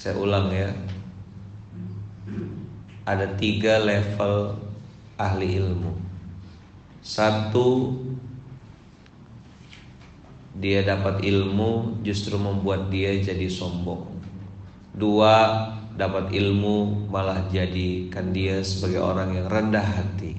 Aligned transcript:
Saya 0.00 0.16
ulang 0.16 0.48
ya. 0.48 0.72
Ada 3.04 3.36
tiga 3.36 3.84
level 3.84 4.56
ahli 5.20 5.60
ilmu. 5.60 5.92
Satu, 7.04 8.00
dia 10.56 10.80
dapat 10.88 11.20
ilmu 11.20 12.00
justru 12.00 12.40
membuat 12.40 12.88
dia 12.88 13.12
jadi 13.20 13.44
sombong. 13.44 14.08
Dua, 14.96 15.68
dapat 15.92 16.32
ilmu 16.32 17.04
malah 17.12 17.44
jadikan 17.52 18.32
dia 18.32 18.64
sebagai 18.64 19.04
orang 19.04 19.36
yang 19.36 19.52
rendah 19.52 19.84
hati. 19.84 20.32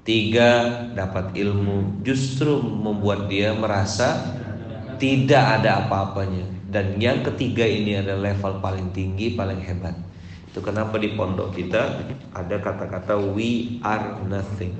Tiga, 0.00 0.88
dapat 0.96 1.36
ilmu 1.36 2.00
justru 2.00 2.56
membuat 2.56 3.28
dia 3.28 3.52
merasa 3.52 4.32
tidak 4.96 5.60
ada 5.60 5.84
apa-apanya. 5.84 6.57
Dan 6.68 7.00
yang 7.00 7.24
ketiga 7.24 7.64
ini 7.64 7.96
adalah 7.96 8.28
level 8.28 8.60
paling 8.60 8.92
tinggi, 8.92 9.32
paling 9.32 9.56
hebat. 9.64 9.96
Itu 10.52 10.60
kenapa 10.60 11.00
di 11.00 11.16
pondok 11.16 11.56
kita 11.56 12.04
ada 12.36 12.56
kata-kata 12.60 13.16
we 13.16 13.80
are 13.80 14.20
nothing. 14.28 14.76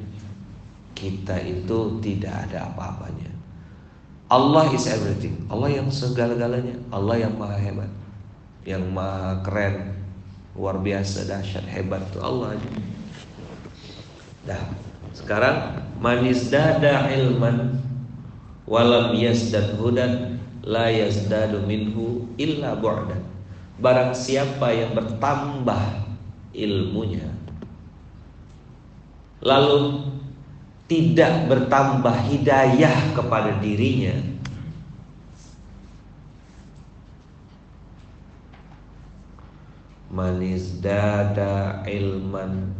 Kita 0.92 1.40
itu 1.40 1.96
tidak 2.04 2.48
ada 2.48 2.68
apa-apanya. 2.68 3.32
Allah 4.28 4.68
is 4.76 4.84
everything. 4.84 5.48
Allah 5.48 5.80
yang 5.80 5.88
segala-galanya. 5.88 6.76
Allah 6.92 7.24
yang 7.24 7.32
maha 7.40 7.56
hebat. 7.56 7.88
Yang 8.68 8.84
maha 8.92 9.40
keren. 9.40 9.96
Luar 10.52 10.76
biasa, 10.84 11.24
dahsyat, 11.24 11.64
hebat 11.64 12.04
itu 12.12 12.20
Allah 12.20 12.52
aja. 12.52 12.70
Dah. 14.44 14.64
Sekarang 15.16 15.80
manis 15.96 16.52
dada 16.52 17.08
ilman 17.08 17.80
walam 18.68 19.16
yazdad 19.16 19.80
hudan 19.80 20.37
la 20.68 20.92
yazdadu 20.92 21.64
minhu 21.64 22.28
illa 22.36 22.76
bu'dan 22.76 23.24
barang 23.80 24.12
siapa 24.12 24.68
yang 24.68 24.92
bertambah 24.92 26.04
ilmunya 26.52 27.24
lalu 29.40 30.04
tidak 30.84 31.48
bertambah 31.48 32.12
hidayah 32.28 33.16
kepada 33.16 33.56
dirinya 33.64 34.12
manis 40.12 40.84
dada 40.84 41.80
ilman 41.88 42.76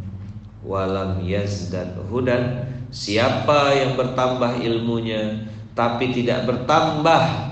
walam 0.61 1.25
yazdad 1.25 1.97
hudan 2.05 2.69
siapa 2.93 3.73
yang 3.73 3.97
bertambah 3.97 4.61
ilmunya 4.61 5.49
tapi 5.73 6.13
tidak 6.13 6.45
bertambah 6.45 7.49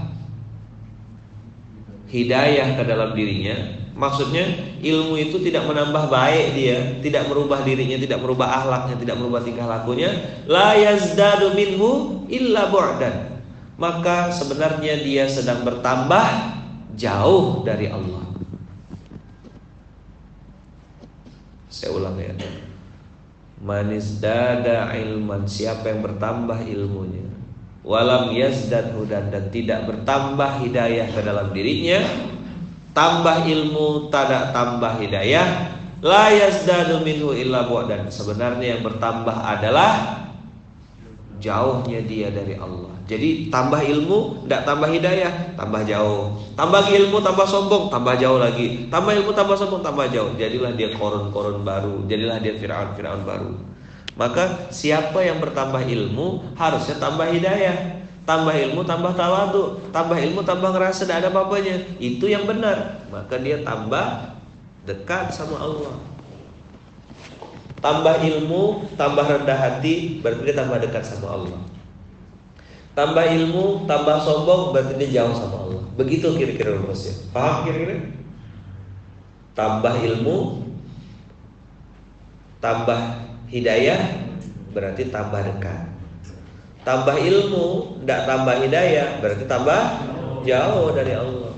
hidayah 2.07 2.75
ke 2.79 2.83
dalam 2.87 3.13
dirinya. 3.13 3.55
Maksudnya 3.97 4.45
ilmu 4.77 5.17
itu 5.17 5.41
tidak 5.41 5.65
menambah 5.65 6.13
baik 6.13 6.53
dia 6.53 7.01
tidak 7.01 7.33
merubah 7.33 7.65
dirinya 7.65 7.97
tidak 7.97 8.21
merubah 8.21 8.61
akhlaknya 8.61 8.95
tidak 9.01 9.15
merubah 9.17 9.41
tingkah 9.41 9.65
lakunya. 9.65 10.09
La 10.45 10.77
yazdadu 10.77 11.57
minhu 11.57 12.23
illa 12.29 12.69
bu'dan. 12.69 13.41
Maka 13.77 14.33
sebenarnya 14.33 15.01
dia 15.01 15.25
sedang 15.29 15.65
bertambah 15.65 16.57
jauh 16.97 17.61
dari 17.65 17.89
Allah. 17.89 18.25
Saya 21.69 21.93
ulang 21.93 22.17
ya. 22.17 22.33
Manis 23.57 24.21
dada 24.21 24.93
ilman 24.93 25.49
siapa 25.49 25.89
yang 25.89 26.05
bertambah 26.05 26.61
ilmunya 26.69 27.27
walam 27.87 28.35
yazdad 28.35 28.91
hudan 28.99 29.31
dan 29.31 29.47
tidak 29.47 29.87
bertambah 29.87 30.59
hidayah 30.59 31.07
ke 31.07 31.19
dalam 31.23 31.55
dirinya. 31.55 32.03
Tambah 32.91 33.47
ilmu 33.47 34.11
tidak 34.11 34.51
tambah 34.51 34.99
hidayah. 34.99 35.71
La 36.03 36.29
yazdadu 36.29 37.01
minhu 37.01 37.33
illa 37.33 37.65
dan 37.89 38.11
sebenarnya 38.11 38.77
yang 38.77 38.81
bertambah 38.85 39.33
adalah 39.33 40.21
jauhnya 41.41 42.03
dia 42.05 42.29
dari 42.29 42.53
Allah. 42.59 42.93
Jadi 43.07 43.47
tambah 43.47 43.79
ilmu 43.79 44.45
tidak 44.45 44.67
tambah 44.67 44.89
hidayah 44.91 45.55
tambah 45.55 45.81
jauh. 45.87 46.35
Tambah 46.59 46.91
ilmu 46.91 47.17
tambah 47.23 47.47
sombong 47.47 47.87
tambah 47.87 48.19
jauh 48.19 48.37
lagi. 48.37 48.91
Tambah 48.91 49.15
ilmu 49.23 49.31
tambah 49.31 49.55
sombong 49.55 49.81
tambah 49.81 50.11
jauh. 50.11 50.35
Jadilah 50.35 50.75
dia 50.75 50.91
korun-korun 50.91 51.63
baru. 51.63 52.03
Jadilah 52.05 52.43
dia 52.43 52.59
Firaun-Firaun 52.59 53.23
baru 53.23 53.76
maka 54.17 54.73
siapa 54.73 55.21
yang 55.21 55.37
bertambah 55.37 55.85
ilmu 55.85 56.57
harusnya 56.57 56.97
tambah 56.97 57.29
hidayah. 57.29 58.01
Tambah 58.27 58.51
ilmu, 58.51 58.83
tambah 58.83 59.15
tawadu. 59.15 59.79
Tambah 59.95 60.19
ilmu, 60.19 60.43
tambah 60.43 60.75
ngerasa 60.75 61.07
tidak 61.07 61.23
ada 61.23 61.29
apa-apanya. 61.31 61.95
Itu 61.95 62.27
yang 62.27 62.43
benar. 62.43 63.07
Maka 63.07 63.39
dia 63.39 63.63
tambah 63.63 64.35
dekat 64.83 65.31
sama 65.31 65.63
Allah. 65.63 65.95
Tambah 67.79 68.19
ilmu, 68.19 68.89
tambah 68.99 69.23
rendah 69.23 69.55
hati, 69.55 70.19
berarti 70.19 70.43
dia 70.43 70.57
tambah 70.59 70.81
dekat 70.81 71.07
sama 71.07 71.39
Allah. 71.39 71.61
Tambah 72.97 73.21
ilmu, 73.21 73.85
tambah 73.85 74.17
sombong, 74.19 74.75
berarti 74.75 74.97
dia 74.97 75.21
jauh 75.21 75.31
sama 75.37 75.63
Allah. 75.63 75.83
Begitu 75.95 76.33
kira-kira 76.35 76.75
rumusnya. 76.75 77.13
Paham 77.31 77.69
kira-kira? 77.69 78.11
Tambah 79.53 79.93
ilmu, 80.03 80.67
tambah 82.57 83.26
Hidayah 83.47 84.01
berarti 84.75 85.07
tambah 85.07 85.39
dekat. 85.39 85.87
Tambah 86.83 87.19
ilmu, 87.19 87.99
tidak 88.03 88.21
tambah 88.23 88.55
hidayah, 88.63 89.19
berarti 89.19 89.43
tambah 89.43 89.81
jauh 90.47 90.95
dari 90.95 91.13
Allah. 91.15 91.51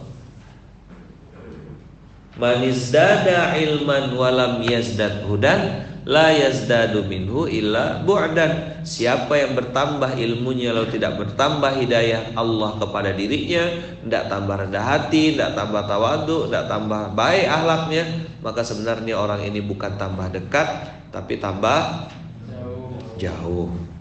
Manizdada 2.39 3.59
ilman 3.59 4.16
walam 4.16 4.63
yazdad 4.63 5.27
hudan 5.27 5.83
la 6.07 6.31
yazdadu 6.31 7.03
minhu 7.03 7.51
illa 7.51 8.00
bu'dan. 8.07 8.79
Siapa 8.88 9.35
yang 9.35 9.59
bertambah 9.59 10.16
ilmunya 10.16 10.72
lalu 10.72 10.95
tidak 10.95 11.19
bertambah 11.19 11.75
hidayah 11.83 12.31
Allah 12.39 12.79
kepada 12.79 13.11
dirinya, 13.11 13.67
tidak 14.07 14.31
tambah 14.31 14.55
rendah 14.55 14.85
hati, 14.88 15.35
tidak 15.35 15.51
tambah 15.59 15.83
tawadu, 15.83 16.47
tidak 16.47 16.66
tambah 16.72 17.11
baik 17.11 17.45
akhlaknya, 17.45 18.03
maka 18.39 18.61
sebenarnya 18.63 19.19
orang 19.19 19.44
ini 19.44 19.59
bukan 19.59 19.99
tambah 19.99 20.31
dekat, 20.31 20.67
tapi 21.11 21.44
tambah 21.44 22.07
jauh. 23.19 23.98